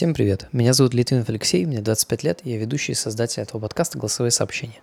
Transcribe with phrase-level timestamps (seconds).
[0.00, 3.98] Всем привет, меня зовут Литвинов Алексей, мне 25 лет, я ведущий и создатель этого подкаста
[3.98, 4.80] «Голосовые сообщения».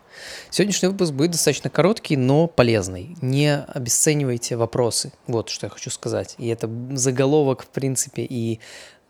[0.52, 3.18] Сегодняшний выпуск будет достаточно короткий, но полезный.
[3.20, 6.36] Не обесценивайте вопросы, вот что я хочу сказать.
[6.38, 8.60] И это заголовок, в принципе, и,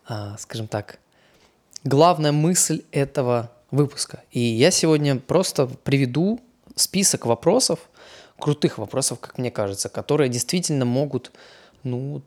[0.06, 0.98] а, скажем так,
[1.84, 4.22] главная мысль этого выпуска.
[4.30, 6.40] И я сегодня просто приведу
[6.74, 7.80] список вопросов,
[8.38, 11.32] крутых вопросов, как мне кажется, которые действительно могут
[11.82, 12.22] ну,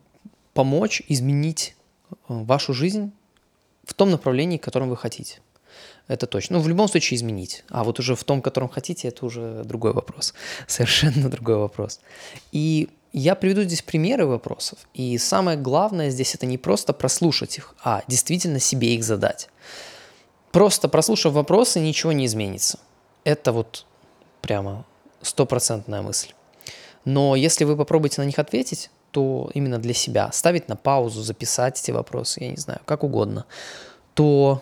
[0.54, 1.76] помочь изменить
[2.12, 3.12] э, вашу жизнь
[3.92, 5.42] в том направлении, в котором вы хотите.
[6.08, 6.58] Это точно.
[6.58, 7.66] Ну, в любом случае изменить.
[7.70, 10.34] А вот уже в том, котором хотите, это уже другой вопрос.
[10.68, 12.00] Совершенно другой вопрос.
[12.54, 14.80] И я приведу здесь примеры вопросов.
[14.94, 19.50] И самое главное здесь это не просто прослушать их, а действительно себе их задать.
[20.54, 22.80] Просто прослушав вопросы, ничего не изменится.
[23.26, 23.86] Это вот
[24.42, 24.86] прямо
[25.22, 26.30] стопроцентная мысль.
[27.04, 31.80] Но если вы попробуете на них ответить, то именно для себя, ставить на паузу, записать
[31.80, 33.46] эти вопросы, я не знаю, как угодно,
[34.14, 34.62] то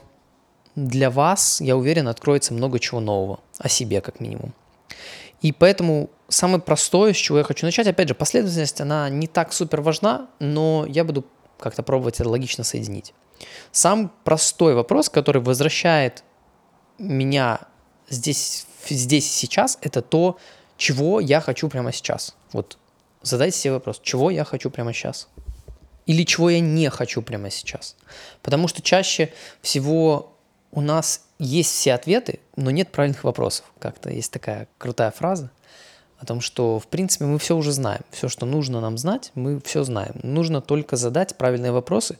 [0.76, 4.54] для вас, я уверен, откроется много чего нового о себе, как минимум.
[5.42, 9.54] И поэтому самое простое, с чего я хочу начать, опять же, последовательность, она не так
[9.54, 11.26] супер важна, но я буду
[11.60, 13.14] как-то пробовать это логично соединить.
[13.72, 16.24] Сам простой вопрос, который возвращает
[16.98, 17.62] меня
[18.10, 20.38] здесь, здесь сейчас, это то,
[20.78, 22.36] чего я хочу прямо сейчас.
[22.52, 22.78] Вот
[23.22, 25.28] задайте себе вопрос, чего я хочу прямо сейчас?
[26.06, 27.96] Или чего я не хочу прямо сейчас?
[28.42, 29.32] Потому что чаще
[29.62, 30.36] всего
[30.72, 33.66] у нас есть все ответы, но нет правильных вопросов.
[33.80, 35.52] Как-то есть такая крутая фраза
[36.18, 38.02] о том, что, в принципе, мы все уже знаем.
[38.12, 40.16] Все, что нужно нам знать, мы все знаем.
[40.22, 42.18] Нужно только задать правильные вопросы,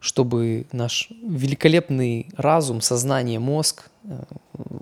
[0.00, 4.18] чтобы наш великолепный разум, сознание, мозг э,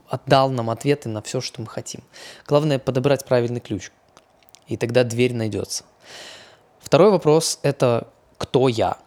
[0.09, 2.03] отдал нам ответы на все, что мы хотим.
[2.47, 3.91] Главное подобрать правильный ключ–
[4.69, 5.85] и тогда дверь найдется.
[6.81, 8.99] Второй вопрос– это «кто я?».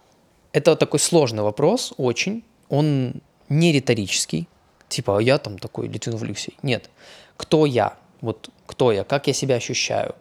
[0.51, 2.43] Это такой сложный вопрос, очень.
[2.69, 4.47] Он не риторический,
[4.89, 6.57] типа «а я там такой Литвинов Алексей».
[6.63, 6.89] Нет.
[7.37, 7.97] Кто я?
[8.21, 9.03] Вот кто я?
[9.03, 10.15] Как я себя ощущаю?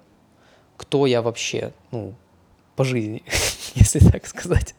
[0.76, 1.72] Кто я вообще?
[1.90, 2.14] Ну,
[2.76, 3.22] по жизни,
[3.74, 4.74] если так сказать.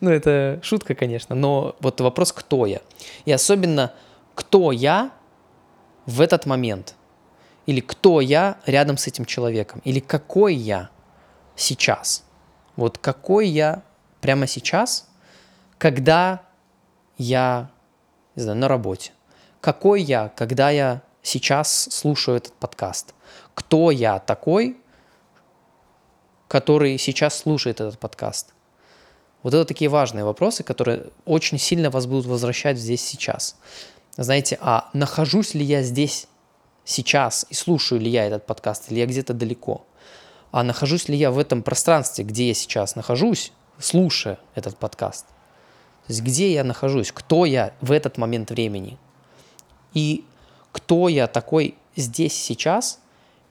[0.00, 2.80] Ну, это шутка, конечно, но вот вопрос «кто я?».
[3.26, 3.92] И особенно
[4.34, 5.10] «кто я?»
[6.06, 6.94] в этот момент–
[7.66, 10.90] или кто я рядом с этим человеком, или какой я
[11.56, 12.24] сейчас.
[12.76, 13.82] Вот какой я
[14.20, 15.08] прямо сейчас,
[15.78, 16.42] когда
[17.16, 17.70] я,
[18.36, 19.12] не знаю, на работе.
[19.60, 23.14] Какой я, когда я сейчас слушаю этот подкаст.
[23.54, 24.76] Кто я такой,
[26.48, 28.52] который сейчас слушает этот подкаст.
[29.42, 33.56] Вот это такие важные вопросы, которые очень сильно вас будут возвращать здесь сейчас.
[34.16, 36.28] Знаете, а нахожусь ли я здесь
[36.84, 39.84] сейчас и слушаю ли я этот подкаст, или я где-то далеко.
[40.50, 45.26] А нахожусь ли я в этом пространстве, где я сейчас нахожусь, слушая этот подкаст.
[45.26, 48.98] То есть где я нахожусь, кто я в этот момент времени.
[49.94, 50.24] И
[50.72, 53.00] кто я такой здесь сейчас,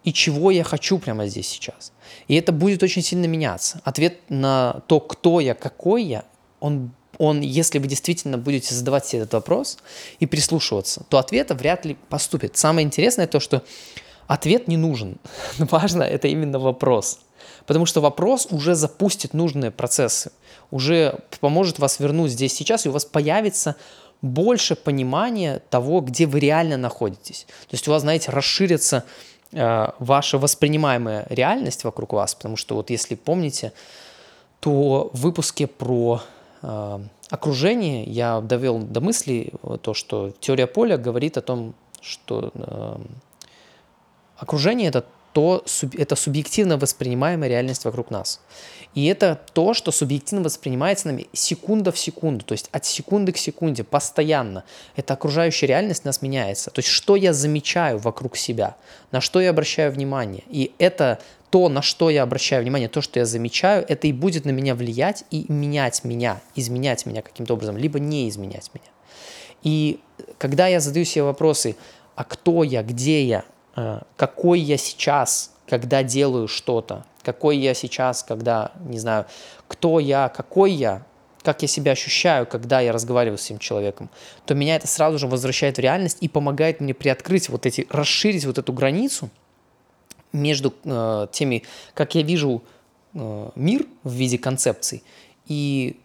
[0.03, 1.93] и чего я хочу прямо здесь сейчас.
[2.27, 3.81] И это будет очень сильно меняться.
[3.83, 6.25] Ответ на то, кто я, какой я,
[6.59, 9.77] он он, если вы действительно будете задавать себе этот вопрос
[10.19, 12.57] и прислушиваться, то ответа вряд ли поступит.
[12.57, 13.63] Самое интересное то, что
[14.27, 15.17] ответ не нужен.
[15.57, 17.19] Важно это именно вопрос.
[17.65, 20.31] Потому что вопрос уже запустит нужные процессы,
[20.71, 23.75] уже поможет вас вернуть здесь сейчас, и у вас появится
[24.21, 27.45] больше понимания того, где вы реально находитесь.
[27.69, 29.03] То есть у вас, знаете, расширится
[29.51, 33.73] э, ваша воспринимаемая реальность вокруг вас, потому что вот если помните,
[34.59, 36.21] то в выпуске про
[36.63, 42.97] э, окружение я довел до мысли то, что теория поля говорит о том, что э,
[44.37, 45.63] окружение это то,
[45.97, 48.39] это субъективно воспринимаемая реальность вокруг нас.
[48.93, 53.37] И это то, что субъективно воспринимается нами секунда в секунду, то есть от секунды к
[53.37, 54.63] секунде, постоянно.
[54.95, 56.69] Эта окружающая реальность нас меняется.
[56.69, 58.75] То есть что я замечаю вокруг себя,
[59.11, 60.43] на что я обращаю внимание.
[60.47, 61.19] И это
[61.53, 64.73] то, на что я обращаю внимание, то, что я замечаю, это и будет на меня
[64.73, 68.87] влиять и менять меня, изменять меня каким-то образом, либо не изменять меня.
[69.61, 69.99] И
[70.39, 71.75] когда я задаю себе вопросы,
[72.15, 73.43] а кто я, где я,
[73.75, 79.27] э, какой я сейчас, когда делаю что-то, какой я сейчас, когда, не знаю,
[79.67, 81.05] кто я, какой я,
[81.43, 84.09] как я себя ощущаю, когда я разговариваю с этим человеком,
[84.47, 88.43] то меня это сразу же возвращает в реальность и помогает мне приоткрыть вот эти, расширить
[88.43, 89.29] вот эту границу–
[90.33, 91.63] между э, теми,
[91.93, 92.63] как я вижу
[93.13, 95.03] э, мир в виде концепций,
[95.47, 95.99] и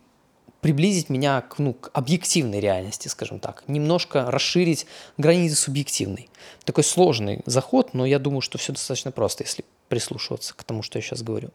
[0.60, 4.86] приблизить меня к, ну, к объективной реальности, скажем так, немножко расширить
[5.16, 6.28] границы субъективной.
[6.64, 10.98] Такой сложный заход, но я думаю, что все достаточно просто, если прислушиваться к тому, что
[10.98, 11.50] я сейчас говорю.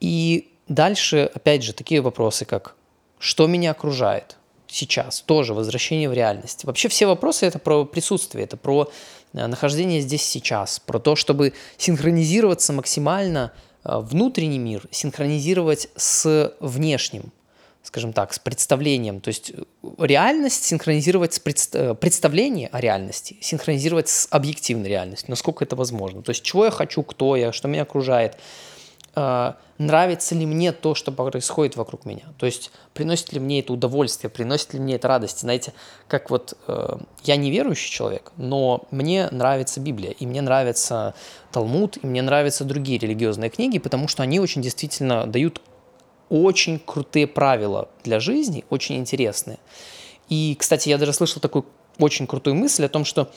[0.00, 2.74] И дальше, опять же, такие вопросы, как
[3.18, 4.36] что меня окружает,
[4.66, 6.64] сейчас, тоже возвращение в реальность.
[6.64, 8.90] Вообще все вопросы это про присутствие, это про
[9.32, 13.52] нахождение здесь сейчас, про то, чтобы синхронизироваться максимально
[13.84, 17.32] э, внутренний мир, синхронизировать с внешним,
[17.82, 19.20] скажем так, с представлением.
[19.20, 19.52] То есть
[19.98, 21.98] реальность синхронизировать с пред...
[22.00, 26.22] представление о реальности, синхронизировать с объективной реальностью, насколько это возможно.
[26.22, 28.77] То есть чего я хочу, кто я, что меня окружает– э,
[29.14, 32.24] нравится ли мне то, что происходит вокруг меня.
[32.36, 35.40] То есть приносит ли мне это удовольствие, приносит ли мне это радость.
[35.40, 35.72] Знаете,
[36.08, 41.14] как вот э, я неверующий человек, но мне нравится Библия, и мне нравится
[41.52, 45.60] Талмуд, и мне нравятся другие религиозные книги, потому что они очень действительно дают
[46.28, 49.58] очень крутые правила для жизни, очень интересные.
[50.28, 51.64] И, кстати, я даже слышал такую
[51.98, 53.30] очень крутую мысль о том, что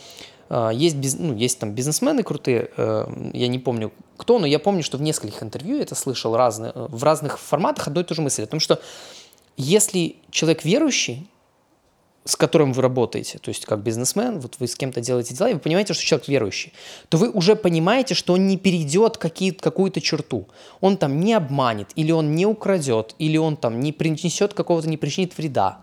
[0.53, 4.59] а, есть, биз, ну, есть там бизнесмены крутые, э, я не помню кто, но я
[4.59, 8.15] помню, что в нескольких интервью это слышал разные, э, в разных форматах одну и ту
[8.15, 8.81] же мысль о том, что
[9.55, 11.29] если человек верующий,
[12.25, 15.53] с которым вы работаете, то есть как бизнесмен, вот вы с кем-то делаете дела, и
[15.53, 16.73] вы понимаете, что человек верующий,
[17.07, 20.49] то вы уже понимаете, что он не перейдет какую-то черту.
[20.81, 24.97] Он там не обманет, или он не украдет, или он там не принесет какого-то, не
[24.97, 25.79] причинит вреда.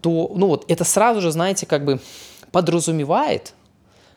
[0.00, 2.00] То, ну вот, это сразу же, знаете, как бы
[2.52, 3.54] подразумевает,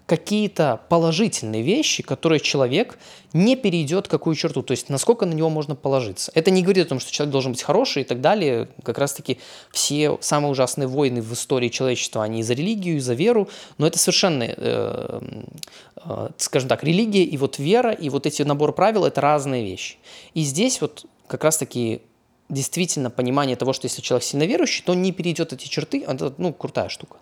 [0.06, 2.98] какие-то положительные вещи, которые человек
[3.32, 6.32] не перейдет какую черту, то есть насколько на него можно положиться.
[6.36, 8.68] Это не говорит о том, что человек должен быть хороший и так далее.
[8.84, 9.40] Как раз-таки
[9.72, 14.44] все самые ужасные войны в истории человечества, они за религию, за веру, но это совершенно,
[14.44, 15.22] э,
[16.06, 19.96] э, скажем так, религия и вот вера, и вот эти набор правил– это разные вещи.
[20.34, 22.02] И здесь вот как раз-таки
[22.54, 26.34] действительно понимание того, что если человек сильно верующий, то он не перейдет эти черты, это,
[26.38, 27.18] ну, крутая штука.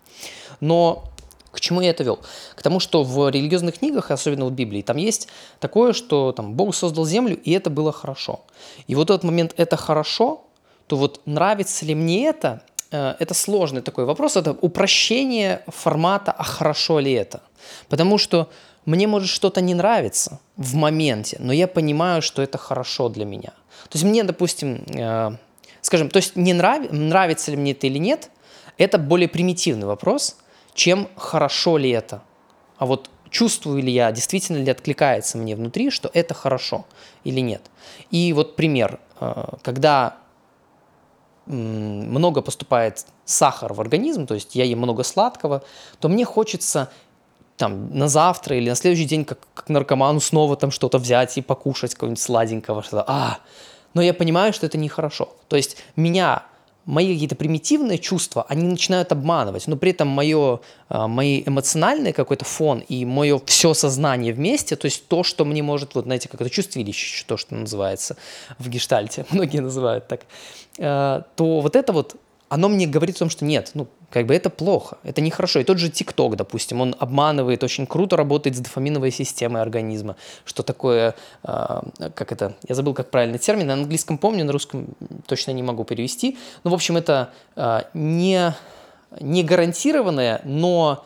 [0.59, 1.11] Но
[1.51, 2.19] к чему я это вел?
[2.55, 5.27] К тому, что в религиозных книгах, особенно в Библии, там есть
[5.59, 8.41] такое, что там Бог создал землю, и это было хорошо.
[8.87, 10.45] И вот этот момент «это хорошо»,
[10.87, 12.61] то вот нравится ли мне это,
[12.91, 17.41] э, это сложный такой вопрос, это упрощение формата «а хорошо ли это?».
[17.89, 18.49] Потому что
[18.85, 23.53] мне может что-то не нравиться в моменте, но я понимаю, что это хорошо для меня.
[23.89, 25.31] То есть мне, допустим, э,
[25.81, 28.29] скажем, то есть не нрав, нравится ли мне это или нет,
[28.77, 30.37] это более примитивный вопрос–
[30.73, 32.21] чем хорошо ли это.
[32.77, 36.85] А вот чувствую ли я, действительно ли откликается мне внутри, что это хорошо
[37.23, 37.61] или нет.
[38.09, 40.17] И вот пример, э, когда
[41.45, 45.63] много поступает сахар в организм, то есть я ем много сладкого,
[45.99, 46.91] то мне хочется
[47.61, 51.41] там на завтра или на следующий день, как, как наркоману, снова там что-то взять и
[51.41, 53.05] покушать какого-нибудь сладенького, что-то.
[53.07, 53.37] А,
[53.93, 55.29] но я понимаю, что это нехорошо.
[55.47, 56.43] То есть меня
[56.85, 62.45] мои какие-то примитивные чувства, они начинают обманывать, но при этом мое, а, мои эмоциональный какой-то
[62.45, 66.41] фон и мое все сознание вместе, то есть то, что мне может, вот знаете, как
[66.41, 68.17] это чувствилище, то, что называется
[68.57, 70.21] в гештальте, многие называют так,
[70.79, 72.15] а, то вот это вот
[72.51, 75.61] оно мне говорит о том, что нет, ну, как бы это плохо, это нехорошо.
[75.61, 80.17] И тот же ТикТок, допустим, он обманывает, очень круто работает с дофаминовой системой организма.
[80.43, 81.81] Что такое, э,
[82.13, 84.87] как это, я забыл, как правильный термин, на английском помню, на русском
[85.27, 86.37] точно не могу перевести.
[86.65, 88.53] Ну, в общем, это э, не,
[89.21, 91.05] не гарантированное, но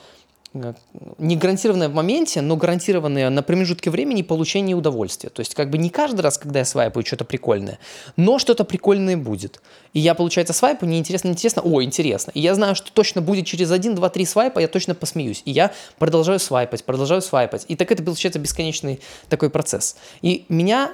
[1.18, 5.30] не гарантированное в моменте, но гарантированное на промежутке времени получение удовольствия.
[5.30, 7.80] То есть как бы не каждый раз, когда я свайпаю что-то прикольное,
[8.16, 9.62] но что-то прикольное будет.
[9.94, 12.32] И я, получается, свайпаю, мне интересно, интересно, о, интересно.
[12.32, 15.42] И я знаю, что точно будет через один, два, три свайпа, я точно посмеюсь.
[15.46, 17.66] И я продолжаю свайпать, продолжаю свайпать.
[17.68, 19.98] И так это получается бесконечный такой процесс.
[20.22, 20.94] И меня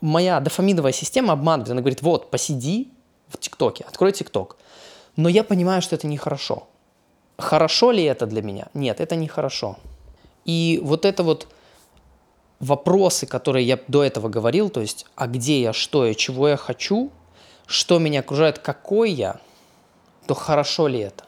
[0.00, 1.70] моя дофаминовая система обманывает.
[1.70, 2.92] Она говорит, вот, посиди
[3.28, 4.56] в ТикТоке, открой ТикТок.
[5.16, 6.66] Но я понимаю, что это нехорошо.
[7.42, 8.68] Хорошо ли это для меня?
[8.72, 9.76] Нет, это не хорошо.
[10.44, 11.48] И вот это вот
[12.60, 16.56] вопросы, которые я до этого говорил, то есть, а где я, что я, чего я
[16.56, 17.10] хочу,
[17.66, 19.40] что меня окружает, какой я,
[20.28, 21.24] то хорошо ли это?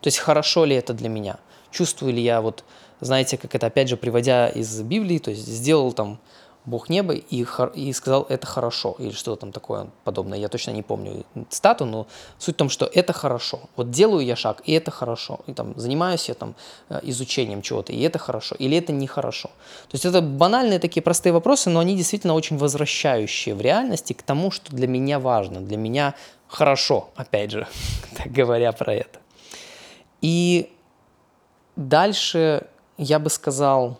[0.00, 1.38] То есть, хорошо ли это для меня?
[1.70, 2.64] Чувствую ли я вот,
[3.00, 6.18] знаете, как это, опять же, приводя из Библии, то есть, сделал там
[6.68, 10.38] Бог неба и, и сказал, это хорошо, или что-то там такое подобное.
[10.38, 12.06] Я точно не помню стату, но
[12.38, 13.60] суть в том, что это хорошо.
[13.76, 15.40] Вот делаю я шаг, и это хорошо.
[15.46, 16.54] И там занимаюсь я там
[16.90, 18.54] э, изучением чего-то, и это хорошо.
[18.58, 19.48] Или это нехорошо.
[19.88, 24.22] То есть это банальные такие простые вопросы, но они действительно очень возвращающие в реальности к
[24.22, 26.14] тому, что для меня важно, для меня
[26.48, 27.66] хорошо, опять же,
[28.26, 29.20] говоря про это.
[30.20, 30.70] И
[31.76, 32.66] дальше
[32.98, 33.98] я бы сказал,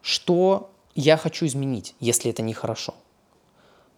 [0.00, 2.94] что я хочу изменить, если это нехорошо.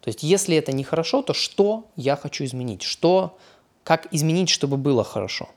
[0.01, 2.83] То есть, если это нехорошо, то что я хочу изменить?
[2.83, 3.37] Что,
[3.83, 5.49] как изменить, чтобы было хорошо?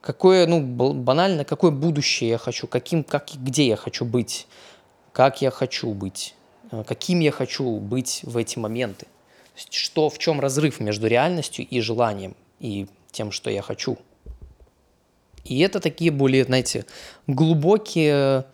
[0.00, 4.46] Какое, ну, банально, какое будущее я хочу, каким, как, где я хочу быть,
[5.12, 6.34] как я хочу быть,
[6.72, 9.06] э, каким я хочу быть в эти моменты.
[9.70, 13.98] Что, в чем разрыв между реальностью и желанием, и тем, что я хочу.
[15.44, 16.86] И это такие более, знаете,
[17.26, 18.46] глубокие,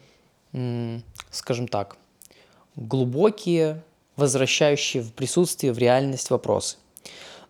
[1.31, 1.97] скажем так,
[2.77, 3.83] глубокие,
[4.17, 6.77] возвращающие в присутствие, в реальность вопросы.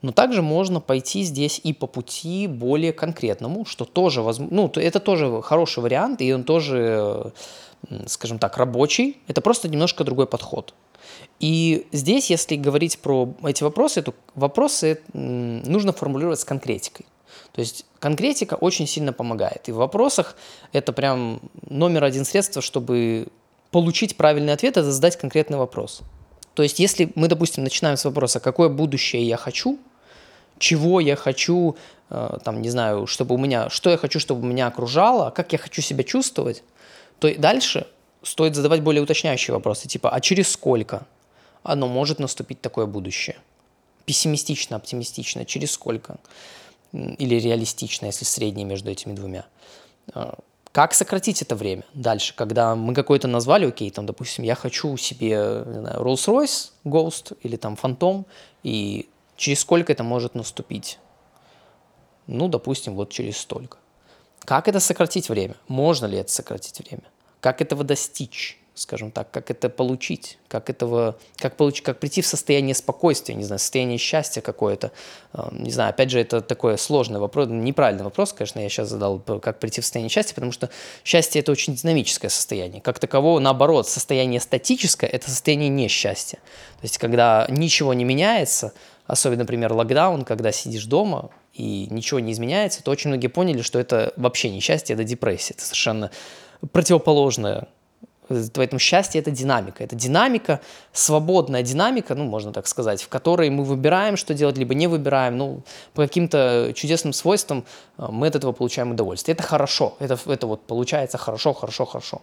[0.03, 4.99] Но также можно пойти здесь и по пути более конкретному, что тоже возможно, ну, это
[4.99, 7.33] тоже хороший вариант, и он тоже,
[8.07, 9.19] скажем так, рабочий.
[9.29, 10.75] Это просто немножко другой подход.
[11.39, 17.07] И здесь, если говорить про эти вопросы, то вопросы нужно формулировать с конкретикой.
[17.53, 19.69] То есть конкретика очень сильно помогает.
[19.69, 20.37] И в вопросах
[20.73, 23.29] это прям номер один средство, чтобы
[23.71, 26.03] получить правильный ответ, это задать конкретный вопрос.
[26.55, 29.79] То есть если мы, допустим, начинаем с вопроса, какое будущее я хочу,
[30.59, 31.77] чего я хочу,
[32.11, 35.59] э, там, не знаю, чтобы у меня, что я хочу, чтобы меня окружало, как я
[35.59, 36.63] хочу себя чувствовать,
[37.19, 37.87] то дальше
[38.23, 41.07] стоит задавать более уточняющие вопросы, типа, а через сколько
[41.63, 43.37] оно может наступить такое будущее?
[44.05, 46.19] Пессимистично, оптимистично, через сколько?
[46.93, 49.47] Или реалистично, если среднее между этими двумя.
[50.73, 55.35] Как сократить это время дальше, когда мы какой-то назвали, окей, там, допустим, я хочу себе
[55.35, 58.25] Rolls-Royce Ghost или там Phantom,
[58.63, 61.01] и через сколько это может наступить?
[62.29, 63.79] Ну, допустим, вот через столько.
[64.45, 65.57] Как это сократить время?
[65.67, 67.03] Можно ли это сократить время?
[67.41, 68.60] Как этого достичь?
[68.75, 73.45] Скажем так, как это получить, как этого, как получить, как прийти в состояние спокойствия, не
[73.45, 74.93] знаю, состояние счастья какое-то,
[75.53, 79.59] не знаю, опять же, это такой сложный вопрос, неправильный вопрос, конечно, я сейчас задал, как
[79.59, 80.71] прийти в состояние счастья, потому что
[81.05, 86.99] счастье это очень динамическое состояние, как такового, наоборот, состояние статическое– это состояние несчастья, то есть,
[86.99, 88.73] когда ничего не меняется,
[89.07, 93.79] особенно, например, локдаун, когда сидишь дома, и ничего не изменяется, то очень многие поняли, что
[93.79, 95.55] это вообще не счастье, это депрессия.
[95.55, 96.11] Это совершенно
[96.73, 97.69] противоположное
[98.55, 99.83] Поэтому счастье– это динамика.
[99.83, 100.61] Это динамика,
[100.93, 105.37] свободная динамика, ну, можно так сказать, в которой мы выбираем, что делать, либо не выбираем.
[105.37, 105.63] Ну,
[105.95, 107.65] по каким-то чудесным свойствам
[107.99, 109.35] э, мы от этого получаем удовольствие.
[109.35, 109.97] Это хорошо.
[109.99, 112.23] Это, это вот получается хорошо, хорошо, хорошо.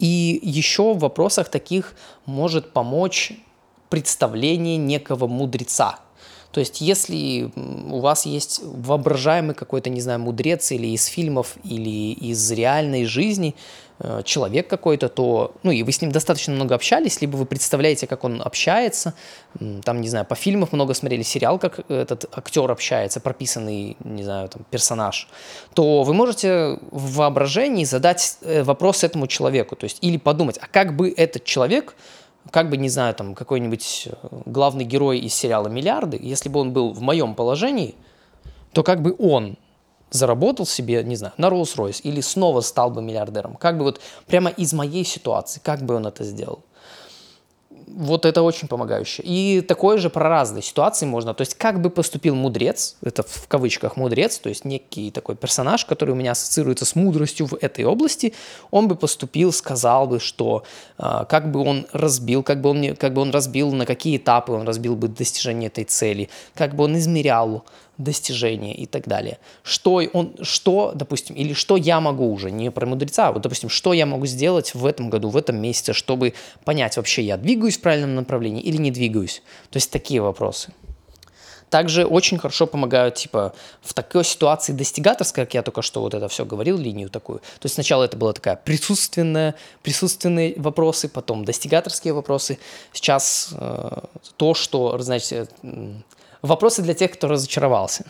[0.00, 1.94] И еще в вопросах таких
[2.26, 3.32] может помочь
[3.88, 6.00] представление некого мудреца.
[6.52, 12.12] То есть, если у вас есть воображаемый какой-то, не знаю, мудрец или из фильмов, или
[12.12, 13.54] из реальной жизни,
[14.04, 18.08] Э, человек какой-то, то, ну, и вы с ним достаточно много общались, либо вы представляете,
[18.08, 19.14] как он общается,
[19.84, 24.48] там, не знаю, по фильмам много смотрели сериал, как этот актер общается, прописанный, не знаю,
[24.48, 25.28] там, персонаж,
[25.74, 30.66] то вы можете в воображении задать э, вопрос этому человеку, то есть, или подумать, а
[30.66, 31.94] как бы этот человек
[32.50, 36.72] как бы, не знаю, там, какой-нибудь э, главный герой из сериала «Миллиарды», если бы он
[36.72, 37.94] был в моем положении,
[38.72, 39.56] то как бы он
[40.10, 43.56] заработал себе, не знаю, на Rolls-Royce или снова стал бы миллиардером?
[43.56, 46.60] Как бы вот прямо из моей ситуации, как бы он это сделал?
[47.94, 49.22] Вот это очень помогающе.
[49.24, 51.34] И такое же про разные ситуации можно.
[51.34, 55.84] То есть, как бы поступил мудрец, это в кавычках мудрец, то есть некий такой персонаж,
[55.84, 58.34] который у меня ассоциируется с мудростью в этой области,
[58.70, 60.64] он бы поступил, сказал бы, что
[60.98, 64.52] э, как бы он разбил, как бы он, как бы он разбил, на какие этапы
[64.52, 67.64] он разбил бы достижение этой цели, как бы он измерял
[67.98, 69.38] достижения и так далее.
[69.62, 73.68] Что он, что, допустим, или что я могу уже, не про мудреца, а вот, допустим,
[73.68, 76.34] что я могу сделать в этом году, в этом месяце, чтобы
[76.64, 79.42] понять, вообще я двигаюсь в правильном направлении или не двигаюсь.
[79.70, 80.72] То есть такие вопросы.
[81.72, 86.28] Также очень хорошо помогают, типа, в такой ситуации достигаторской, как я только что вот это
[86.28, 87.38] все говорил, линию такую.
[87.38, 92.58] То есть сначала это была такая присутственная, присутственные вопросы, потом достигаторские вопросы.
[92.92, 94.00] Сейчас э,
[94.36, 95.48] то, что, знаете,
[96.42, 98.04] Вопросы для тех, кто разочаровался.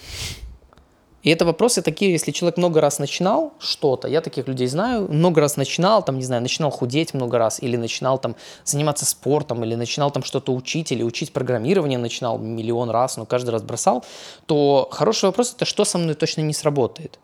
[1.23, 5.41] И это вопросы такие, если человек много раз начинал что-то, я таких людей знаю, много
[5.41, 8.35] раз начинал, там, не знаю, начинал худеть много раз, или начинал там
[8.65, 13.51] заниматься спортом, или начинал там что-то учить, или учить программирование начинал миллион раз, но каждый
[13.51, 14.05] раз бросал,
[14.47, 17.21] то хороший вопрос это, что со мной точно не сработает?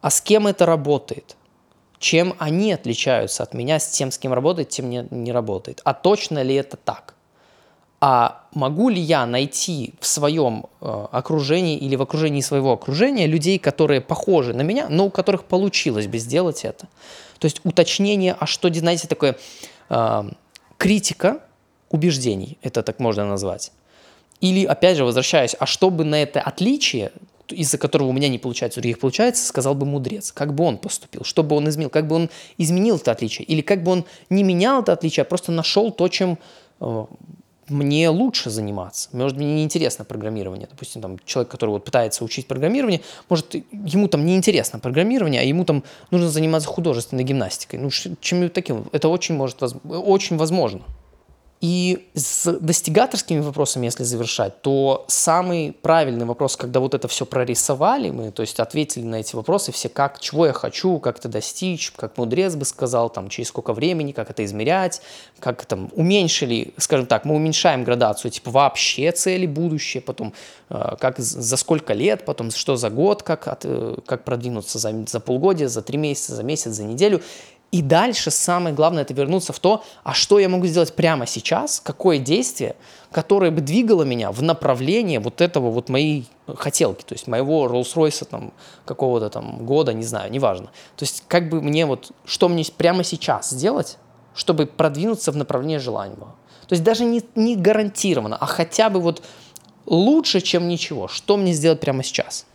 [0.00, 1.36] А с кем это работает?
[1.98, 5.80] Чем они отличаются от меня, с тем, с кем работает, тем не, не работает?
[5.84, 7.17] А точно ли это так?
[8.00, 13.58] А могу ли я найти в своем э, окружении или в окружении своего окружения людей,
[13.58, 16.86] которые похожи на меня, но у которых получилось бы сделать это.
[17.38, 19.36] То есть уточнение, а что, знаете, такое
[19.90, 20.30] э,
[20.76, 21.40] критика
[21.90, 23.72] убеждений, это так можно назвать.
[24.40, 27.10] Или, опять же, возвращаясь, а что бы на это отличие,
[27.48, 30.30] из-за которого у меня не получается, у других получается, сказал бы мудрец.
[30.30, 33.62] Как бы он поступил, что бы он изменил, как бы он изменил это отличие, или
[33.62, 36.38] как бы он не менял это отличие, а просто нашел то, чем
[36.80, 37.04] э,
[37.68, 39.08] мне лучше заниматься.
[39.12, 40.68] Может, мне неинтересно программирование.
[40.70, 45.64] Допустим, там, человек, который вот пытается учить программирование, может, ему там неинтересно программирование, а ему
[45.64, 47.78] там нужно заниматься художественной гимнастикой.
[47.78, 48.86] Ну, чем-нибудь таким.
[48.92, 50.82] Это очень, может, очень возможно.
[51.60, 58.10] И с достигаторскими вопросами, если завершать, то самый правильный вопрос, когда вот это все прорисовали
[58.10, 61.90] мы, то есть ответили на эти вопросы все, как, чего я хочу, как это достичь,
[61.90, 65.02] как мудрец бы сказал, там, через сколько времени, как это измерять,
[65.40, 70.34] как там, уменьшили, скажем так, мы уменьшаем градацию, типа вообще цели будущее, потом
[70.70, 74.94] э, как за сколько лет, потом что за год, как, от, э, как продвинуться за,
[75.08, 77.20] за полгодия, за три месяца, за месяц, за неделю.
[77.70, 81.80] И дальше самое главное это вернуться в то, а что я могу сделать прямо сейчас,
[81.80, 82.76] какое действие,
[83.12, 88.24] которое бы двигало меня в направлении вот этого вот моей хотелки, то есть моего Rolls-Royce
[88.24, 88.52] там
[88.86, 90.68] какого-то там года, не знаю, неважно.
[90.96, 93.98] То есть как бы мне вот, что мне прямо сейчас сделать,
[94.34, 96.34] чтобы продвинуться в направлении желаемого.
[96.68, 99.22] То есть даже не, не гарантированно, а хотя бы вот
[99.84, 101.06] лучше, чем ничего.
[101.08, 102.46] Что мне сделать прямо сейчас?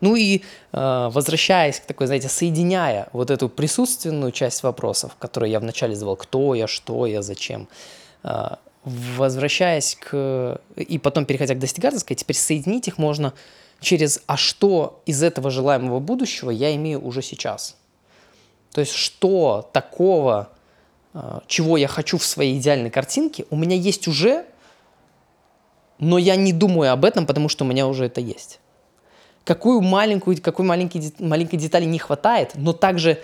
[0.00, 5.60] Ну и э, возвращаясь к такой, знаете, соединяя вот эту присутственную часть вопросов, которые я
[5.60, 7.68] вначале задавал, кто я, что я, зачем,
[8.22, 10.60] э, возвращаясь к...
[10.76, 13.34] и потом переходя к достигаторской, теперь соединить их можно
[13.80, 17.76] через «а что из этого желаемого будущего я имею уже сейчас?»
[18.72, 20.50] То есть что такого,
[21.14, 24.46] э, чего я хочу в своей идеальной картинке, у меня есть уже,
[25.98, 28.60] но я не думаю об этом, потому что у меня уже это есть
[29.48, 33.18] какую маленькую, какой маленькой, маленькой детали не хватает, но также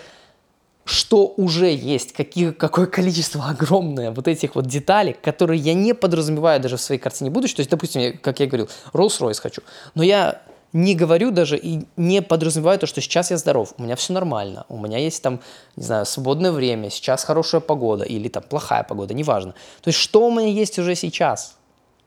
[0.87, 6.61] что уже есть, какие, какое количество огромное вот этих вот деталей, которые я не подразумеваю
[6.61, 7.57] даже в своей картине будущего.
[7.57, 9.61] То есть, допустим, я, как я говорил, Rolls-Royce хочу,
[9.95, 10.40] но я
[10.73, 14.64] не говорю даже и не подразумеваю то, что сейчас я здоров, у меня все нормально,
[14.71, 15.40] у меня есть там,
[15.76, 19.52] не знаю, свободное время, сейчас хорошая погода или там плохая погода, неважно.
[19.83, 21.57] То есть, что у меня есть уже сейчас,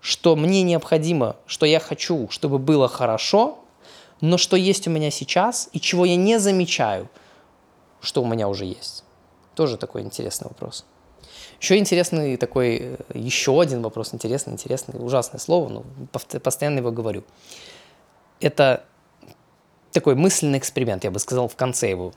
[0.02, 3.60] что мне необходимо, что я хочу, чтобы было хорошо,
[4.22, 7.10] но что есть у меня сейчас и чего я не замечаю,
[8.02, 9.04] что у меня уже есть.
[9.56, 10.86] Тоже такой интересный вопрос.
[11.60, 15.84] Еще интересный такой, э, еще один вопрос, интересный, интересный, ужасное слово, но
[16.40, 17.24] постоянно его говорю.
[18.40, 18.84] Это
[19.92, 22.14] такой мысленный эксперимент, я бы сказал, в конце его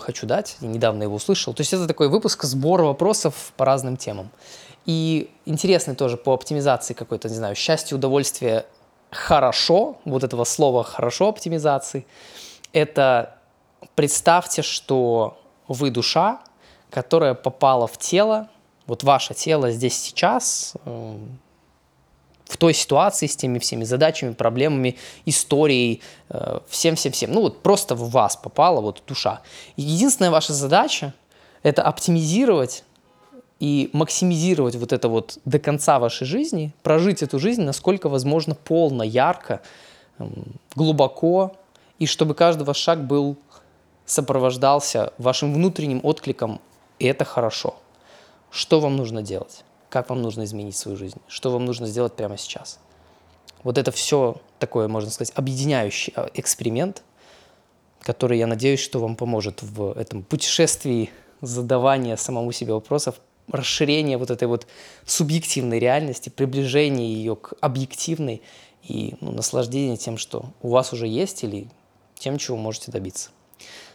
[0.00, 1.54] хочу дать, я недавно его услышал.
[1.54, 4.30] То есть это такой выпуск, сбор вопросов по разным темам.
[4.86, 8.66] И интересный тоже по оптимизации какой-то, не знаю, счастье, удовольствие,
[9.10, 12.06] хорошо, вот этого слова хорошо оптимизации,
[12.72, 13.36] это
[13.94, 16.40] представьте, что вы душа,
[16.90, 18.48] которая попала в тело,
[18.86, 21.18] вот ваше тело здесь сейчас, э,
[22.44, 27.32] в той ситуации с теми всеми задачами, проблемами, историей, э, всем-всем-всем.
[27.32, 29.42] Ну вот просто в вас попала вот душа.
[29.76, 31.14] Единственная ваша задача–
[31.62, 32.82] это оптимизировать
[33.60, 39.04] и максимизировать вот это вот до конца вашей жизни, прожить эту жизнь насколько возможно полно,
[39.04, 39.60] ярко,
[40.74, 41.52] глубоко,
[41.98, 43.36] и чтобы каждый ваш шаг был
[44.06, 46.60] сопровождался вашим внутренним откликом,
[46.98, 47.76] и это хорошо.
[48.50, 49.64] Что вам нужно делать?
[49.90, 51.18] Как вам нужно изменить свою жизнь?
[51.28, 52.80] Что вам нужно сделать прямо сейчас?
[53.62, 57.02] Вот это все такое, можно сказать, объединяющий а, эксперимент,
[58.00, 61.10] который, я надеюсь, что вам поможет в этом путешествии
[61.42, 63.20] задавания самому себе вопросов,
[63.52, 64.66] расширение вот этой вот
[65.04, 68.42] субъективной реальности, приближение ее к объективной
[68.82, 71.68] и ну, наслаждение тем, что у вас уже есть или
[72.18, 73.30] тем, чего можете добиться.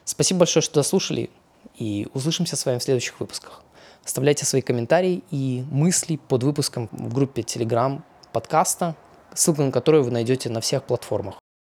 [0.04, 1.30] Спасибо большое, что дослушали,
[1.78, 3.62] и услышимся с вами в следующих выпусках.
[4.06, 8.96] Оставляйте свои комментарии и мысли под выпуском в группе Telegram подкаста,
[9.34, 11.36] ссылку на которую вы найдете на всех платформах.